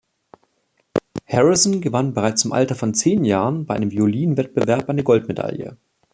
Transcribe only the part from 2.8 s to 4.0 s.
zehn Jahren bei einem